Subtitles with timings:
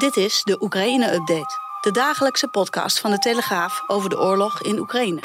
[0.00, 1.58] Dit is de Oekraïne-update.
[1.80, 5.20] De dagelijkse podcast van de Telegraaf over de oorlog in Oekraïne.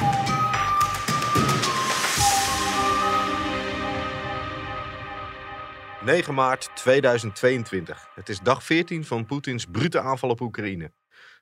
[6.24, 8.08] ...9 maart 2022.
[8.16, 10.92] Het is dag 14 van Poetins brute aanval op Oekraïne.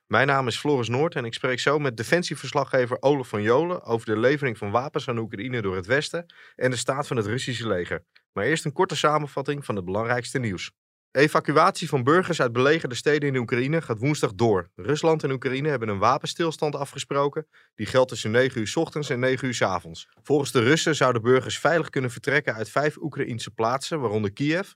[0.06, 3.82] Mijn naam is Floris Noord en ik spreek zo met defensieverslaggever Olaf van Jolen...
[3.82, 6.34] ...over de levering van wapens aan Oekraïne door het Westen...
[6.56, 8.04] ...en de staat van het Russische leger.
[8.32, 10.72] Maar eerst een korte samenvatting van het belangrijkste nieuws.
[11.14, 14.68] Evacuatie van burgers uit belegerde steden in Oekraïne gaat woensdag door.
[14.74, 17.46] Rusland en Oekraïne hebben een wapenstilstand afgesproken.
[17.74, 20.08] Die geldt tussen 9 uur ochtends en 9 uur avonds.
[20.22, 24.70] Volgens de Russen zouden burgers veilig kunnen vertrekken uit vijf Oekraïnse plaatsen, waaronder Kiev.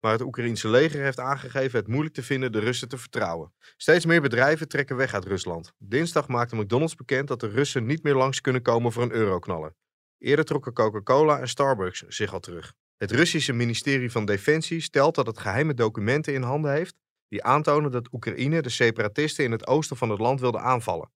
[0.00, 3.52] Maar het Oekraïense leger heeft aangegeven het moeilijk te vinden de Russen te vertrouwen.
[3.76, 5.72] Steeds meer bedrijven trekken weg uit Rusland.
[5.78, 9.74] Dinsdag maakte McDonald's bekend dat de Russen niet meer langs kunnen komen voor een euroknaller.
[10.18, 12.72] Eerder trokken Coca-Cola en Starbucks zich al terug.
[12.96, 16.96] Het Russische ministerie van Defensie stelt dat het geheime documenten in handen heeft
[17.28, 21.12] die aantonen dat Oekraïne de separatisten in het oosten van het land wilde aanvallen.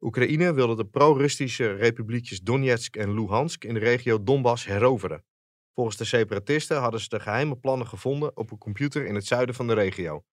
[0.00, 5.24] Oekraïne wilde de pro-Russische republiekjes Donetsk en Luhansk in de regio Donbass heroveren.
[5.74, 9.54] Volgens de separatisten hadden ze de geheime plannen gevonden op een computer in het zuiden
[9.54, 10.24] van de regio.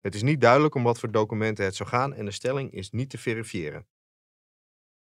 [0.00, 2.90] Het is niet duidelijk om wat voor documenten het zou gaan en de stelling is
[2.90, 3.86] niet te verifiëren.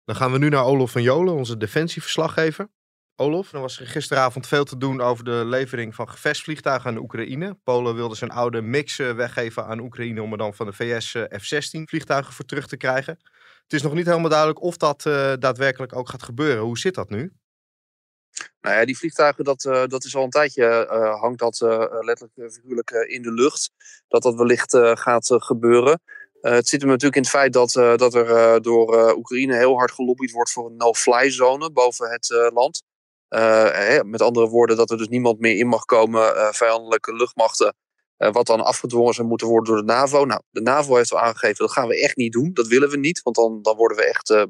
[0.05, 2.69] Dan gaan we nu naar Olof van Jolen, onze defensieverslaggever.
[3.17, 7.59] Olof, er was gisteravond veel te doen over de levering van gevechtsvliegtuigen aan Oekraïne.
[7.65, 11.15] Polen wilde zijn oude mix eh, weggeven aan Oekraïne om er dan van de VS
[11.15, 13.19] eh, F-16 vliegtuigen voor terug te krijgen.
[13.63, 16.63] Het is nog niet helemaal duidelijk of dat uh, daadwerkelijk ook gaat gebeuren.
[16.63, 17.33] Hoe zit dat nu?
[18.61, 20.87] Nou ja, die vliegtuigen, dat, dat is al een tijdje,
[21.21, 21.61] hangt dat
[22.01, 23.71] letterlijk figuurlijk in de lucht.
[24.09, 26.01] Dat dat wellicht gaat gebeuren.
[26.41, 30.31] het zit hem natuurlijk in het feit dat, dat er door Oekraïne heel hard gelobbyd
[30.31, 32.83] wordt voor een no-fly zone boven het land.
[34.05, 37.75] Met andere woorden, dat er dus niemand meer in mag komen, vijandelijke luchtmachten.
[38.17, 40.25] wat dan afgedwongen zou moeten worden door de NAVO.
[40.25, 42.51] Nou, de NAVO heeft al aangegeven, dat gaan we echt niet doen.
[42.53, 44.47] Dat willen we niet, want dan, dan worden we echt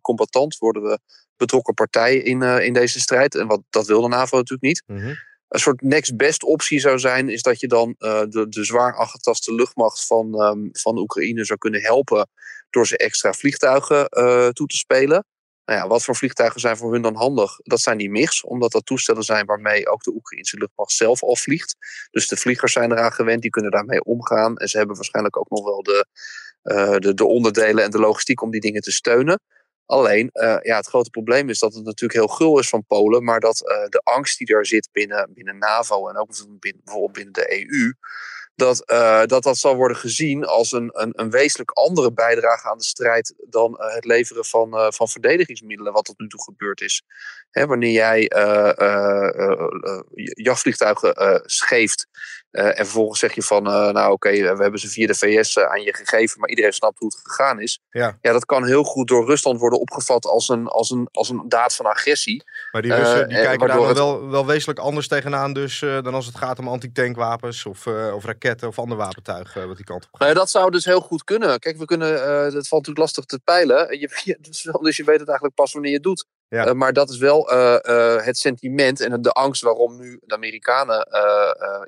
[0.00, 0.98] combatant, worden we
[1.36, 3.34] betrokken partij in, in deze strijd.
[3.34, 4.82] En wat, dat wil de NAVO natuurlijk niet.
[4.86, 5.14] Mm -hmm.
[5.54, 8.96] Een soort next best optie zou zijn, is dat je dan uh, de, de zwaar
[8.96, 12.28] aangetaste luchtmacht van, um, van Oekraïne zou kunnen helpen
[12.70, 15.26] door ze extra vliegtuigen uh, toe te spelen.
[15.64, 17.56] Nou ja, wat voor vliegtuigen zijn voor hun dan handig?
[17.62, 21.36] Dat zijn die MIGs, omdat dat toestellen zijn waarmee ook de Oekraïnse luchtmacht zelf al
[21.36, 21.76] vliegt.
[22.10, 24.56] Dus de vliegers zijn eraan gewend, die kunnen daarmee omgaan.
[24.56, 26.06] En ze hebben waarschijnlijk ook nog wel de,
[26.62, 29.40] uh, de, de onderdelen en de logistiek om die dingen te steunen.
[29.86, 33.24] Alleen, uh, ja, het grote probleem is dat het natuurlijk heel gul is van Polen,
[33.24, 36.28] maar dat uh, de angst die er zit binnen, binnen NAVO en ook
[36.60, 37.92] bijvoorbeeld binnen de EU,
[38.54, 42.78] dat, uh, dat dat zal worden gezien als een, een, een wezenlijk andere bijdrage aan
[42.78, 47.02] de strijd dan het leveren van, van verdedigingsmiddelen, wat tot nu toe gebeurd is.
[47.50, 48.30] Hè, wanneer jij
[50.34, 52.06] jachtvliegtuigen scheeft
[52.50, 55.82] en vervolgens zeg je van, nou oké, okay, we hebben ze via de VS aan
[55.82, 57.80] je gegeven, maar iedereen snapt hoe het gegaan is.
[57.90, 58.18] Ja.
[58.20, 61.48] ja, dat kan heel goed door Rusland worden opgevat als een, als een, als een
[61.48, 62.44] daad van agressie.
[62.74, 63.96] Maar die Russen die kijken daar het...
[63.96, 68.68] wel, wel wezenlijk anders tegenaan dus dan als het gaat om antitankwapens of, of raketten
[68.68, 70.20] of ander wapentuig wat die kant op gaat.
[70.20, 71.58] Nou, dat zou dus heel goed kunnen.
[71.58, 72.08] Kijk, we kunnen,
[72.42, 73.98] het valt natuurlijk lastig te peilen.
[73.98, 74.38] Je, je,
[74.80, 76.26] dus je weet het eigenlijk pas wanneer je het doet.
[76.48, 76.66] Ja.
[76.66, 80.34] Uh, maar dat is wel uh, uh, het sentiment en de angst waarom nu de
[80.34, 81.08] Amerikanen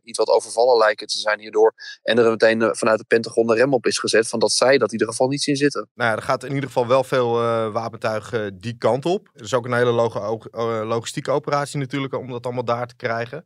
[0.03, 1.75] iets wat overvallen lijken te zijn hierdoor.
[2.03, 4.87] En er meteen vanuit het Pentagon een rem op is gezet van dat zij dat
[4.87, 5.89] in ieder geval niet zien zitten.
[5.95, 7.33] Nou ja, er gaat in ieder geval wel veel
[7.73, 9.29] wapentuig die kant op.
[9.35, 10.41] Er is ook een hele log
[10.85, 13.43] logistieke operatie natuurlijk om dat allemaal daar te krijgen.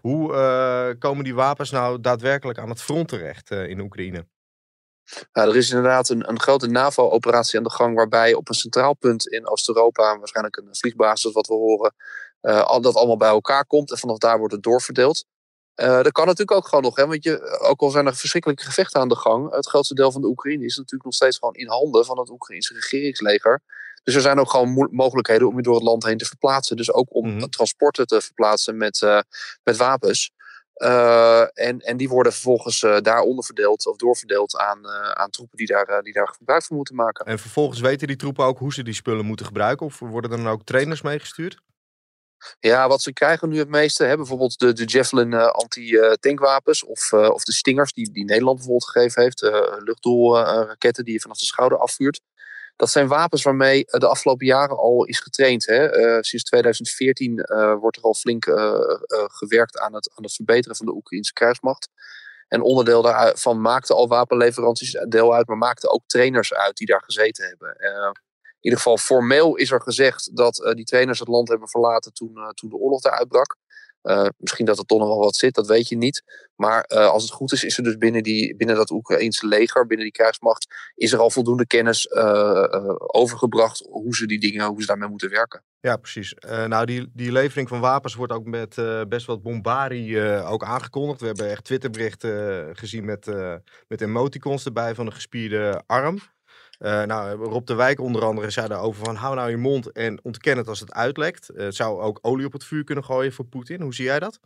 [0.00, 4.26] Hoe komen die wapens nou daadwerkelijk aan het front terecht in Oekraïne?
[5.32, 8.94] Nou, er is inderdaad een, een grote NAVO-operatie aan de gang, waarbij op een centraal
[8.94, 11.94] punt in Oost-Europa, waarschijnlijk een vliegbasis wat we horen,
[12.40, 15.24] al, dat allemaal bij elkaar komt en vanaf daar wordt het doorverdeeld.
[15.76, 18.64] Uh, dat kan natuurlijk ook gewoon nog, hè, want je, ook al zijn er verschrikkelijke
[18.64, 21.54] gevechten aan de gang, het grootste deel van de Oekraïne is natuurlijk nog steeds gewoon
[21.54, 23.62] in handen van het Oekraïnse regeringsleger.
[24.02, 26.76] Dus er zijn ook gewoon mogelijkheden om je door het land heen te verplaatsen.
[26.76, 27.50] Dus ook om mm -hmm.
[27.50, 29.20] transporten te verplaatsen met, uh,
[29.62, 30.30] met wapens.
[30.82, 35.56] Uh, en, en die worden vervolgens uh, daar onderverdeeld of doorverdeeld aan, uh, aan troepen
[35.56, 37.26] die daar, die daar gebruik van moeten maken.
[37.26, 39.86] En vervolgens weten die troepen ook hoe ze die spullen moeten gebruiken?
[39.86, 41.60] Of worden er dan ook trainers meegestuurd?
[42.60, 47.12] Ja, wat ze krijgen nu het meeste, hè, bijvoorbeeld de, de Javelin uh, anti-tankwapens of,
[47.12, 51.38] uh, of de Stingers die, die Nederland bijvoorbeeld gegeven heeft, uh, luchtdoelraketten die je vanaf
[51.38, 52.20] de schouder afvuurt.
[52.76, 55.66] Dat zijn wapens waarmee de afgelopen jaren al is getraind.
[55.66, 55.88] Hè.
[56.22, 57.34] sinds 2014
[57.80, 58.44] wordt er al flink
[59.26, 61.88] gewerkt aan het, aan het verbeteren van de Oekraïnse kruismacht.
[62.48, 67.02] En onderdeel daarvan maakte al wapenleveranties deel uit, maar maakte ook trainers uit die daar
[67.04, 67.76] gezeten hebben
[68.62, 72.52] in ieder geval formeel is er gezegd dat die trainers het land hebben verlaten toen,
[72.54, 73.56] toen de oorlog daar uitbrak.
[74.02, 76.22] Uh, misschien dat er toch nog wel wat zit, dat weet je niet.
[76.56, 80.06] Maar als het goed is, is er dus binnen, die, binnen dat Oekraïnse leger, binnen
[80.06, 82.10] die krijgsmacht, is er al voldoende kennis
[82.96, 85.64] overgebracht hoe ze die dingen, hoe ze daarmee moeten werken.
[85.80, 86.34] Ja, precies.
[86.66, 88.74] nou, die, die levering van wapens wordt ook met
[89.08, 91.20] best wat bombarie ook aangekondigd.
[91.20, 93.26] We hebben echt Twitterberichten gezien met,
[93.88, 96.18] met emoticons erbij van een gespierde arm.
[96.82, 100.20] Uh, nou, Rob de Wijk onder andere zei daarover van hou nou je mond en
[100.22, 101.50] ontken het als het uitlekt.
[101.50, 103.80] Uh, het zou ook olie op het vuur kunnen gooien voor Poetin.
[103.80, 104.38] Hoe zie jij dat?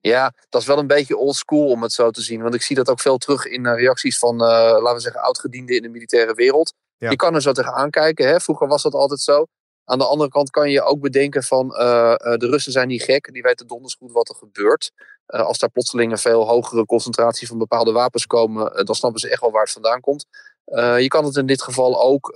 [0.00, 2.42] Ja, dat is wel een beetje old school om het zo te zien.
[2.42, 5.76] Want ik zie dat ook veel terug in uh, reacties van, laten we zeggen, oudgedienden
[5.76, 6.74] in de militaire wereld.
[6.96, 7.10] Ja.
[7.10, 8.28] Je kan er zo tegenaan kijken.
[8.28, 8.40] Hè?
[8.40, 9.46] Vroeger was dat altijd zo.
[9.84, 13.32] Aan de andere kant kan je ook bedenken van de Russen zijn niet gek.
[13.32, 14.90] Die weten donders goed wat er gebeurt.
[15.26, 19.28] Uh, als daar plotseling een veel hogere concentratie van bepaalde wapens komen, dan snappen ze
[19.28, 20.26] echt wel waar het vandaan komt.
[20.98, 22.32] Je kan het in dit geval ook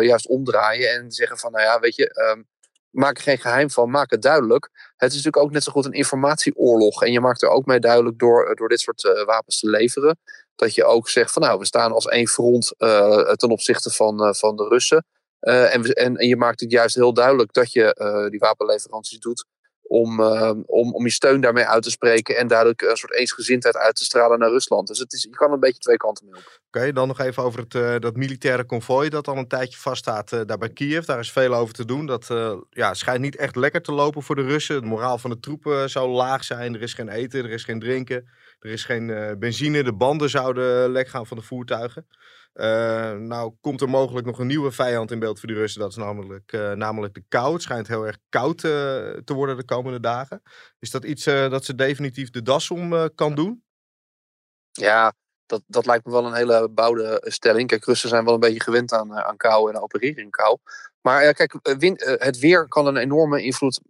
[0.00, 2.46] juist omdraaien en zeggen van, nou ja, weet je, um,
[2.90, 4.70] maak er geen geheim van, maak het duidelijk.
[4.96, 7.02] Het is natuurlijk ook net zo goed een informatieoorlog.
[7.02, 10.18] En je maakt er ook mee duidelijk door, door dit soort wapens te leveren.
[10.56, 12.74] Dat je ook zegt van, nou, we staan als één front
[13.34, 15.06] ten opzichte van, van de Russen.
[15.44, 19.46] En, we, en, en, je maakt het juist heel duidelijk dat je die wapenleveranties doet
[19.86, 23.76] om, uh, om, om je steun daarmee uit te spreken en duidelijk een soort eensgezindheid
[23.76, 24.88] uit te stralen naar Rusland.
[24.88, 26.60] Dus het is, je kan een beetje twee kanten mee op.
[26.66, 30.58] Oké, dan nog even over het, dat militaire konvooi dat al een tijdje vaststaat daar
[30.58, 31.04] bij Kiev.
[31.04, 32.06] Daar is veel over te doen.
[32.06, 32.26] Dat
[32.70, 34.80] ja, schijnt niet echt lekker te lopen voor de Russen.
[34.80, 36.74] De moraal van de troepen zou laag zijn.
[36.74, 39.82] Er is geen eten, er is geen drinken, er is geen benzine.
[39.82, 42.06] De banden zouden lek gaan van de voertuigen.
[42.54, 45.80] Uh, nou komt er mogelijk nog een nieuwe vijand in beeld voor de Russen.
[45.80, 47.52] Dat is namelijk, uh, namelijk de kou.
[47.52, 48.70] Het schijnt heel erg koud uh,
[49.24, 50.42] te worden de komende dagen.
[50.78, 53.64] Is dat iets dat ze definitief de das om kan doen?
[54.70, 55.12] Ja,
[55.46, 57.68] dat, dat lijkt me wel een hele bouwde stelling.
[57.68, 60.58] Kijk, Russen zijn wel een beetje gewend aan, aan kou en opereren in kou.
[61.00, 63.80] Maar kijk, wind, het weer kan een enorme invloed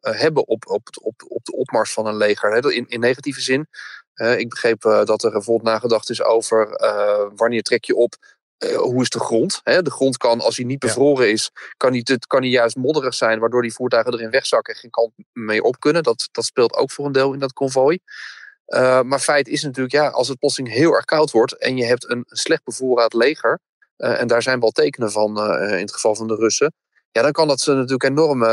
[0.00, 2.52] hebben op, op, op, op de opmars van een leger.
[2.52, 2.72] Hè?
[2.72, 3.68] In, in negatieve zin
[4.16, 8.14] ik begreep uh, dat er bijvoorbeeld nagedacht is over uh, wanneer trek je op.
[8.58, 9.60] Uh, hoe is de grond?
[9.62, 9.82] Hè?
[9.82, 11.32] De grond kan, als hij niet bevroren ja.
[11.32, 14.90] is, kan hij, kan hij juist modderig zijn, waardoor die voertuigen erin wegzakken en geen
[14.90, 16.02] kant mee op kunnen.
[16.02, 17.98] Dat, dat speelt ook voor een deel in dat konvooi.
[19.02, 22.10] maar feit is natuurlijk, ja, als het plotseling heel erg koud wordt en je hebt
[22.10, 23.58] een slecht bevoorraad leger,
[23.96, 26.72] en daar zijn wel tekenen van in het geval van de Russen,
[27.10, 28.44] ja, dan kan dat ze natuurlijk enorm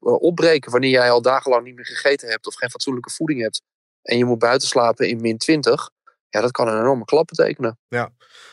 [0.00, 3.62] opbreken wanneer jij al dagenlang niet meer gegeten hebt of geen fatsoenlijke voeding hebt
[4.02, 5.90] en je moet buiten slapen in min 20,
[6.28, 7.78] ja, dat kan een enorme klap betekenen.
[7.88, 8.10] Ja,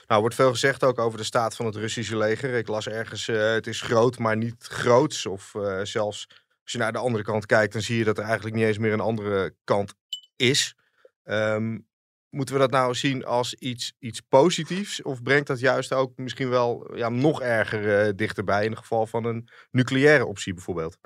[0.07, 2.53] nou wordt veel gezegd ook over de staat van het Russische leger.
[2.53, 5.25] Ik las ergens, uh, het is groot, maar niet groots.
[5.25, 6.27] Of uh, zelfs
[6.63, 8.77] als je naar de andere kant kijkt, dan zie je dat er eigenlijk niet eens
[8.77, 9.94] meer een andere kant
[10.36, 10.75] is.
[11.24, 11.88] Um,
[12.30, 15.01] moeten we dat nou zien als iets, iets positiefs?
[15.01, 19.07] Of brengt dat juist ook misschien wel ja, nog erger uh, dichterbij in het geval
[19.07, 20.97] van een nucleaire optie bijvoorbeeld?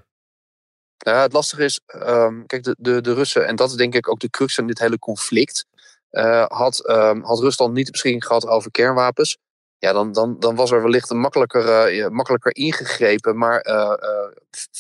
[1.06, 4.10] Ja, het lastige is, um, kijk, de, de, de Russen, en dat is denk ik
[4.10, 5.66] ook de crux van dit hele conflict,
[6.12, 9.38] uh, had, um, had Rusland niet de beschikking gehad over kernwapens,
[9.78, 13.38] ja, dan, dan, dan was er wellicht een makkelijker, uh, makkelijker ingegrepen.
[13.38, 14.32] Maar uh,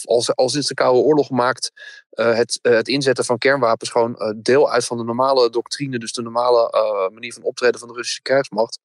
[0.03, 1.71] als, als sinds de Koude Oorlog maakt
[2.09, 6.69] het, het inzetten van kernwapens gewoon deel uit van de normale doctrine, dus de normale
[7.13, 8.79] manier van optreden van de Russische krijgsmacht.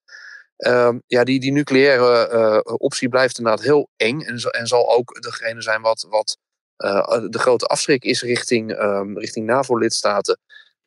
[0.57, 5.63] Ehm, ja, die, die nucleaire optie blijft inderdaad heel eng en, en zal ook degene
[5.63, 6.39] zijn wat, wat
[6.77, 10.39] de grote afschrik is richting, um, richting NAVO-lidstaten.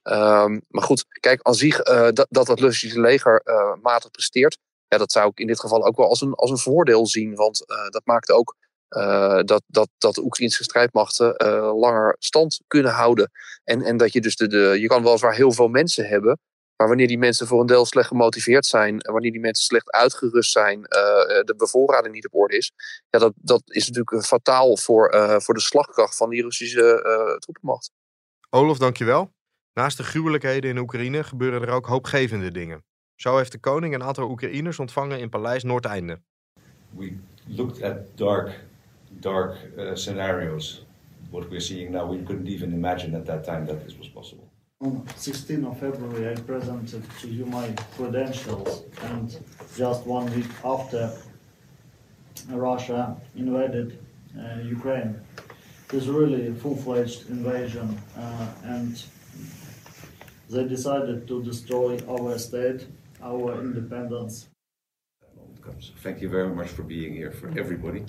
[0.03, 3.41] Um, maar goed, kijk, als zich uh, dat, dat het Russische leger
[3.81, 6.57] matig presteert, ja, dat zou ik in dit geval ook wel als een, als een
[6.57, 7.35] voordeel zien.
[7.35, 8.55] Want dat maakt ook
[9.45, 11.35] dat, dat, dat de Oekraïnse strijdmachten
[11.75, 13.31] langer stand kunnen houden.
[13.63, 16.39] En, en dat je dus de, de, je kan weliswaar heel veel mensen hebben,
[16.77, 20.51] maar wanneer die mensen voor een deel slecht gemotiveerd zijn, wanneer die mensen slecht uitgerust
[20.51, 20.85] zijn, uh,
[21.43, 22.71] de bevoorrading niet op orde is,
[23.09, 27.37] ja, dat, dat is natuurlijk fataal voor, uh, voor de slagkracht van die Russische uh,
[27.37, 27.91] troepenmacht.
[28.49, 29.35] Olaf, dankjewel.
[29.73, 32.83] Naast de gruwelijkheden in Oekraïne gebeuren er ook hoopgevende dingen.
[33.15, 36.21] Zo heeft de koning een aantal Oekraïners ontvangen in Paleis Noordeinde.
[36.89, 37.17] We
[37.47, 38.65] looked at dark,
[39.09, 39.55] dark
[39.93, 40.85] scenarios.
[41.29, 44.46] What we're seeing now, we couldn't even imagine at that time that this was possible.
[44.79, 49.35] On 16th of February, I presented to you my credentials, and
[49.75, 51.17] just one week after
[52.51, 53.97] Russia invaded
[54.39, 55.19] uh, Ukraine.
[55.89, 59.03] It is really a full-fledged invasion, uh, and
[60.47, 62.85] they decided to destroy our state,
[63.23, 64.47] our independence.
[66.03, 68.05] Thank you very much for being here, for everybody,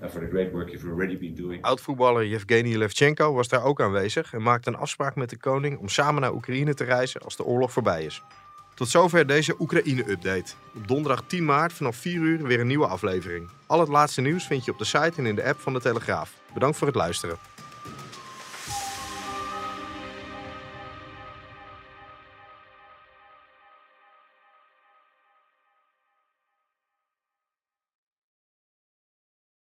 [0.00, 1.62] and for the great work you've already been doing.
[1.62, 5.88] Oud-voetballer Yevgeny Levchenko was daar ook aanwezig en maakte een afspraak met de koning om
[5.88, 8.22] samen naar Oekraïne te reizen als de oorlog voorbij is.
[8.74, 10.52] Tot zover deze Oekraïne-update.
[10.74, 13.48] Op donderdag 10 maart vanaf 4 uur weer een nieuwe aflevering.
[13.66, 15.80] Al het laatste nieuws vind je op de site en in de app van de
[15.80, 16.32] Telegraaf.
[16.54, 17.38] Bedankt voor het luisteren.